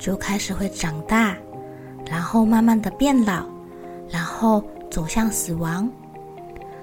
[0.00, 1.36] 就开始会长大，
[2.10, 3.44] 然后慢慢的变老，
[4.08, 5.88] 然后走向死亡。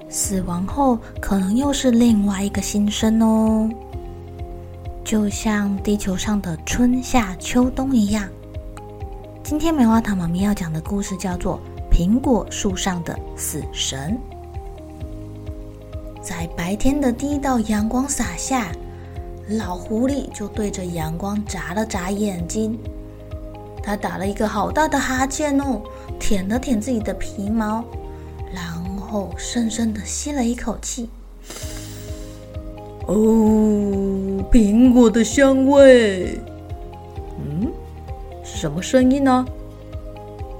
[0.07, 3.67] 死亡后，可能又是另外一个新生哦。
[5.03, 8.29] 就像地球上的春夏秋冬一样。
[9.43, 11.59] 今天棉花糖妈咪要讲的故事叫做
[11.93, 14.15] 《苹果树上的死神》。
[16.21, 18.67] 在白天的第一道阳光洒下，
[19.49, 22.77] 老狐狸就对着阳光眨了眨眼睛。
[23.87, 25.81] 他打了一个好大的哈欠哦，
[26.19, 27.85] 舔了舔自己的皮毛，
[28.53, 28.61] 然
[28.99, 31.09] 后深深的吸了一口气。
[33.05, 33.15] 哦，
[34.51, 36.37] 苹果的香味。
[37.39, 37.71] 嗯，
[38.43, 39.47] 是什么声音呢？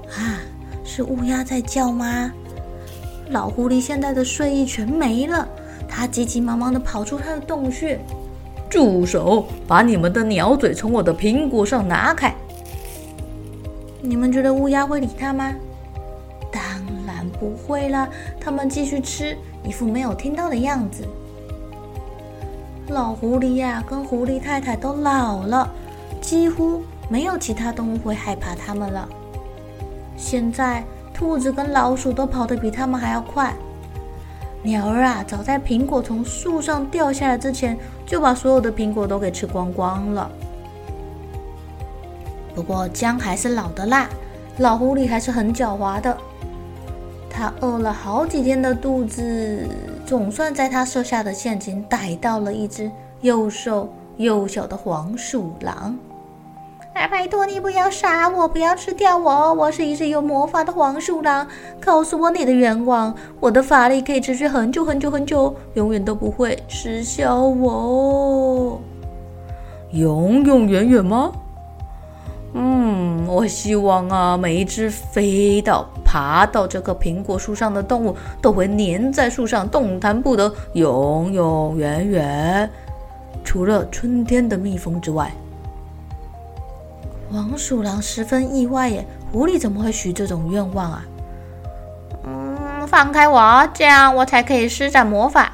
[0.06, 0.40] 啊，
[0.82, 2.32] 是乌鸦在叫吗？
[3.28, 5.46] 老狐狸现在的睡意全没了，
[5.86, 8.00] 他急急忙忙的跑出他的洞穴。
[8.70, 9.44] 住手！
[9.66, 12.34] 把你们的鸟嘴从我的苹果上拿开！
[14.00, 15.54] 你们觉得乌鸦会理他吗？
[16.52, 16.62] 当
[17.06, 18.08] 然不会啦，
[18.40, 21.06] 他们继续吃，一副没有听到的样子。
[22.88, 25.68] 老狐狸呀，跟狐狸太太都老了，
[26.20, 29.08] 几乎没有其他动物会害怕他们了。
[30.16, 30.84] 现在。
[31.14, 33.52] 兔子跟老鼠都跑得比他们还要快。
[34.62, 37.76] 鸟儿啊，早在苹果从树上掉下来之前，
[38.06, 40.30] 就把所有的苹果都给吃光光了。
[42.58, 44.08] 不过姜还是老的辣，
[44.56, 46.16] 老狐狸还是很狡猾的。
[47.30, 49.64] 他饿了好几天的肚子，
[50.04, 55.96] 总算在他设下的陷阱逮到了一只又瘦又小的黄鼠狼。
[56.92, 59.54] 拜托你不要杀我，不要吃掉我！
[59.54, 61.46] 我是一只有魔法的黄鼠狼。
[61.80, 68.80] 告诉我你的愿望，我的法力可以持续很久很久很久，永远都不会失效哦。
[69.92, 71.30] 永永远远吗？
[72.54, 82.70] 嗯，我希望啊，每一只飞到、爬到这棵苹果树上的动物，都会粘在树上，动弹不得，永永远远。
[83.44, 85.30] 除了春天的蜜蜂之外。
[87.30, 91.04] 黄鼠狼十分意外耶，狐狸怎么会许这种愿望啊？
[92.24, 95.52] 嗯，放开我，这样我才可以施展魔法。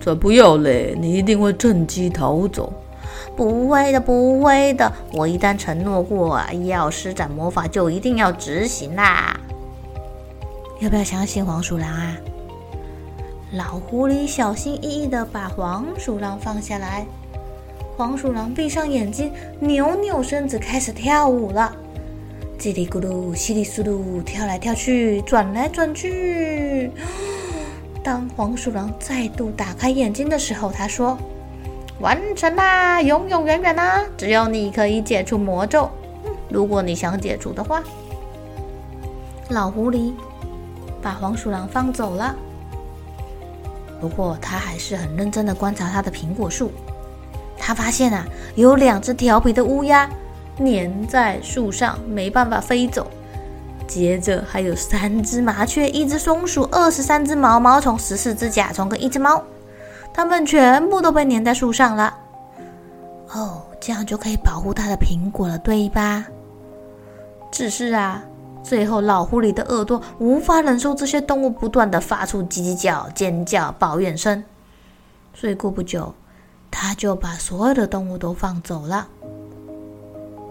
[0.00, 2.72] 才不要嘞，你一定会趁机逃走。
[3.36, 9.38] 不会的，不会的，我一旦承诺过要施展魔法，就一定要执行啦。
[10.80, 12.16] 要不要相信黄鼠狼啊？
[13.52, 17.06] 老狐狸小心翼翼的把黄鼠狼放下来。
[17.96, 21.74] 黄鼠狼闭上眼睛，扭扭身子，开始跳舞了。
[22.58, 26.90] 叽里咕噜，稀里苏噜，跳来跳去，转来转去。
[28.02, 31.18] 当黄鼠狼再度打开眼睛的时候，他说
[32.02, 34.02] ：“完成啦，永永远远啦！
[34.18, 35.88] 只要你可以解除魔咒，
[36.50, 37.80] 如果你想解除的话。”
[39.50, 40.12] 老狐狸
[41.00, 42.34] 把黄鼠狼放走了。
[44.00, 46.72] 不过，他还是很认真的观察他的苹果树。
[47.56, 48.26] 他发现啊，
[48.56, 50.10] 有两只调皮的乌鸦
[50.58, 53.06] 粘在树上，没办法飞走。
[53.86, 59.40] 接着还有三只麻雀、一只松鼠、二十三只毛毛虫、十四只甲虫跟一只猫，
[60.12, 62.14] 它们全部都被粘在树上了。
[63.34, 66.24] 哦，这样就可以保护它的苹果了，对吧？
[67.50, 68.22] 只是啊，
[68.62, 74.42] 最后老狐狸的耳朵无法忍受这些动物不断的发出叽叽叫、尖叫、抱怨声，
[75.34, 76.14] 所以过不久。
[76.74, 79.06] 他就把所有的动物都放走了。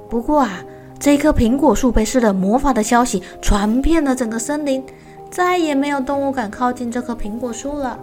[0.07, 0.63] 不过啊，
[0.99, 4.85] 这棵苹果树被施了魔法的消息传遍了整个森林，
[5.31, 7.99] 再也没有动物敢靠近这棵苹果树了。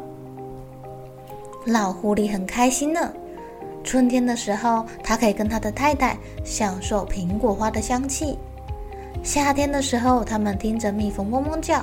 [1.66, 3.12] 老狐狸很开心呢，
[3.84, 8.38] 春天的时候，它可以跟它的太太享受苹果花的香气；
[9.22, 11.80] 夏天的时候，他们听着蜜蜂嗡嗡叫；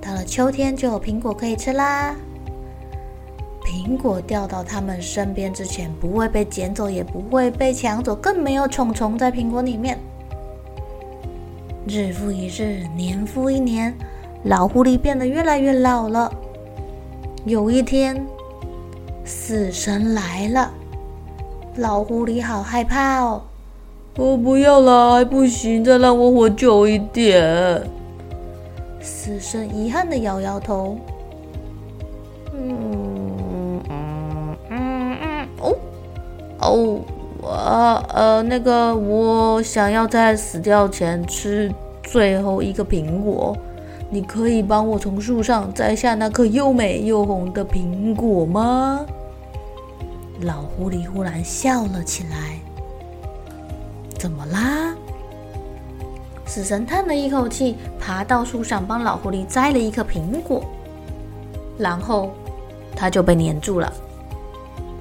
[0.00, 2.14] 到了秋天，就有苹果可以吃啦。
[3.64, 9.98] 苹果掉到他们身边之前，不会被捡走，也不会被抢走，更没有虫虫在苹果里面。
[11.86, 13.96] 日复一日，年复一年，
[14.44, 16.30] 老狐狸变得越来越老了。
[17.44, 18.22] 有一天，
[19.30, 20.72] 死神来了，
[21.76, 23.40] 老狐狸好害怕哦！
[24.16, 27.80] 我不要了，还不行，再让我活久一点。
[29.00, 30.98] 死神遗憾的摇摇头。
[32.52, 35.48] 嗯嗯嗯嗯
[36.58, 37.00] 哦，
[37.40, 41.72] 我呃，那个，我想要在死掉前吃
[42.02, 43.56] 最后一个苹果，
[44.10, 49.06] 你可以帮我从树上摘下那颗又美又红的苹果吗？
[50.42, 52.58] 老狐狸忽然笑了起来。
[54.18, 54.94] 怎么啦？
[56.46, 60.64] 死神叹了一口气，爬到树上帮老狐狸摘了一颗苹果，
[61.78, 62.32] 然后
[62.96, 63.92] 他就被黏住了。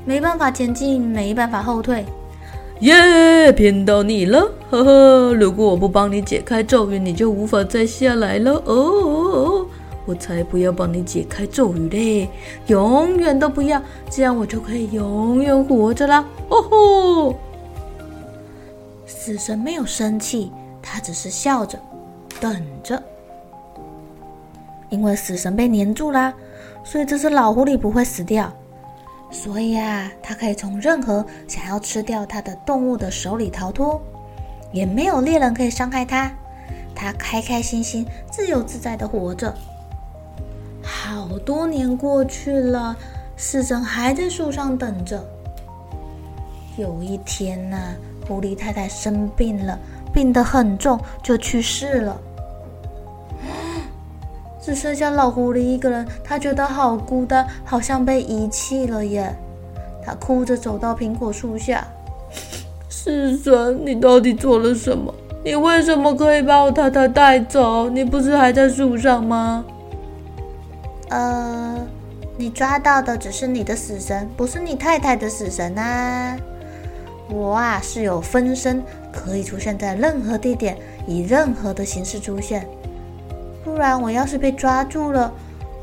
[0.05, 2.05] 没办法前进，没办法后退。
[2.81, 5.33] 耶，骗到你了，呵呵！
[5.33, 8.53] 如果我不帮你解开咒语，你就无法再下来了。
[8.53, 9.65] 哦哦哦！
[10.09, 12.27] 我才不要帮你解开咒语嘞，
[12.65, 13.79] 永远都不要，
[14.09, 16.25] 这样我就可以永远活着啦。
[16.49, 17.35] 哦吼！
[19.05, 20.51] 死神没有生气，
[20.81, 21.79] 他只是笑着，
[22.41, 22.99] 等着。
[24.89, 26.33] 因为死神被黏住啦，
[26.83, 28.51] 所以这只老狐狸不会死掉。
[29.29, 34.01] 所以啊，他可以从任何想要吃掉他的动物的手里逃脱，
[34.71, 36.31] 也没有猎人可以伤害他。
[36.95, 39.55] 他开开心心、自由自在的活着。
[41.09, 42.95] 好多年过去了，
[43.35, 45.19] 死神还在树上等着。
[46.77, 47.95] 有一天呐、啊，
[48.27, 49.75] 狐狸太太生病了，
[50.13, 52.15] 病得很重，就去世了。
[54.61, 59.35] 只剩下老狐狸一个人，他觉得好孤单，好像被遗弃了耶。
[60.05, 61.87] 他哭着走到苹果树下，
[62.87, 65.11] 死神，你到底做了什么？
[65.43, 67.89] 你为什么可以把我太太带走？
[67.89, 69.65] 你不是还在树上吗？
[71.09, 71.85] 呃，
[72.37, 76.37] 你抓到的只是你的死神，不是你太太的死神啊。
[77.29, 82.67] 我啊是有分身，可以出现在任何地点，以任何的形式出现。
[83.63, 85.31] 不然我要是被抓住了，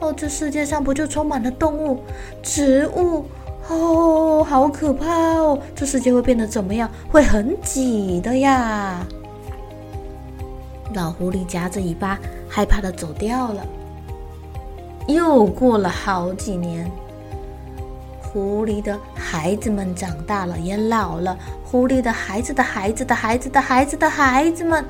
[0.01, 2.01] 哦，这世界上不就充满了动物、
[2.43, 3.25] 植物？
[3.69, 5.59] 哦，好可怕哦！
[5.75, 6.89] 这世界会变得怎么样？
[7.11, 9.05] 会很挤的呀！
[10.95, 12.17] 老狐狸夹着尾巴，
[12.49, 13.67] 害怕的走掉了。
[15.07, 16.91] 又过了好几年，
[18.21, 21.37] 狐狸的孩子们长大了，也老了。
[21.65, 24.85] 狐狸的孩子的孩子的孩子的孩子的孩子们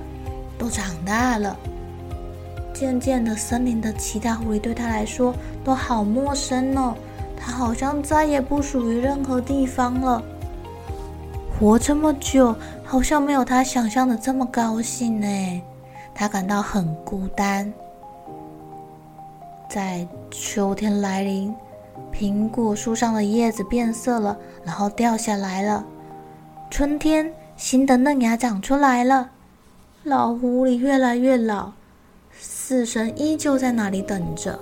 [0.58, 1.56] 都长大了。
[2.72, 6.94] 渐渐的，森林的其他狐狸对他来说都好陌生哦。
[7.36, 10.22] 他好像再也不属于任何地方了。
[11.58, 12.54] 活这么久，
[12.84, 15.62] 好像没有他想象的这么高兴呢。
[16.14, 17.72] 他感到很孤单。
[19.68, 21.54] 在秋天来临，
[22.12, 25.85] 苹果树上的叶子变色了，然后掉下来了。
[26.70, 29.30] 春天，新的嫩芽长出来了。
[30.04, 31.73] 老狐狸越来越老。
[32.38, 34.58] 死神依旧在那里等着，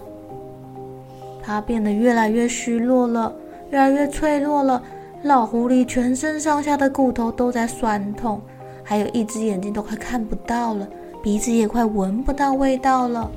[1.43, 3.35] 他变得越来越虚弱了，
[3.71, 4.81] 越来越脆弱了。
[5.23, 8.41] 老狐狸全身上下的骨头都在酸痛，
[8.85, 10.87] 还有一只眼睛都快看不到了，
[11.23, 13.31] 鼻子也快闻不到味道了。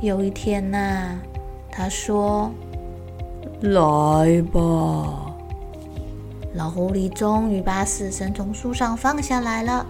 [0.00, 1.22] 有一天呐、啊，
[1.70, 2.50] 他说
[3.62, 5.34] ：“来吧。”
[6.54, 9.86] 老狐狸终于把死神从树上放下来了。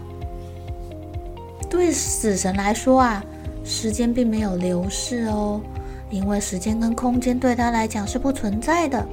[1.68, 3.24] 对死神来说啊。
[3.62, 5.60] 时间并没有流逝哦，
[6.08, 9.06] 因为时间跟空间对他来讲是不存在的。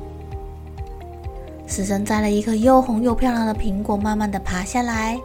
[1.68, 5.20] 死神摘了一颗又红又漂亮的苹果，慢慢的爬下来。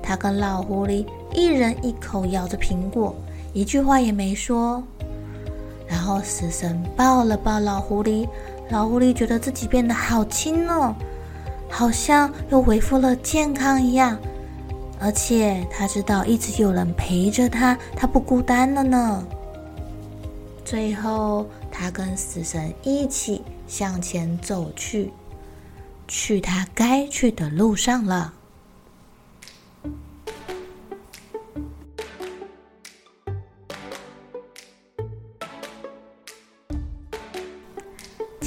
[0.00, 3.14] 他跟老狐狸一人一口咬着苹果，
[3.52, 4.82] 一句话也没说。
[5.94, 8.28] 然后死神抱了抱老狐狸，
[8.68, 10.92] 老狐狸觉得自己变得好轻哦，
[11.70, 14.18] 好像又恢复了健康一样。
[14.98, 19.24] 而且他知道一直有人陪着他，他不孤单了呢。
[20.64, 25.12] 最后，他跟死神一起向前走去，
[26.08, 28.34] 去他该去的路上了。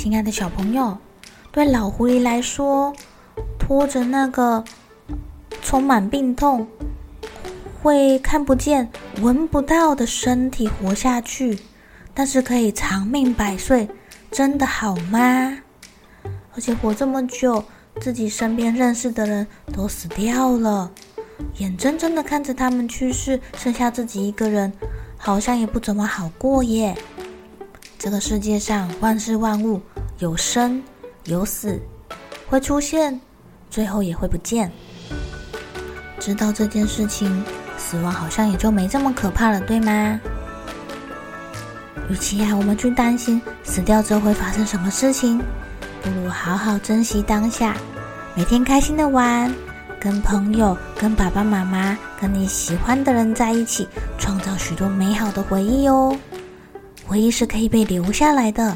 [0.08, 0.98] 亲爱的小朋友，
[1.52, 2.94] 对老狐狸来说，
[3.60, 4.64] 拖着那个
[5.62, 6.66] 充满病痛、
[7.84, 11.60] 会看不见、闻不到的身体活下去，
[12.14, 13.90] 但是可以长命百岁，
[14.32, 15.58] 真的好吗？
[16.56, 17.66] 而且活这么久，
[18.00, 20.90] 自己身边认识的人都死掉了，
[21.58, 24.72] 眼睁睁的看着他们去世，剩下自己一个人，
[25.18, 26.96] 好像也不怎么好过耶。
[28.00, 29.82] 这个世界上万事万物
[30.20, 30.82] 有生
[31.26, 31.80] 有死，
[32.48, 33.20] 会出现，
[33.70, 34.72] 最后也会不见。
[36.20, 37.44] 知道这件事情，
[37.78, 40.20] 死亡好像也就没这么可怕了，对吗？
[42.10, 45.38] 与其啊，我们去担心死掉之后会发生什么事情，
[46.02, 47.78] 不如好好珍惜当下，
[48.34, 49.54] 每天开心的玩，
[50.00, 56.18] 跟朋友、跟爸爸妈妈、跟你喜欢的人在一起，创造许多美好的回忆哦。
[57.06, 58.76] 回忆是可以被留下来的。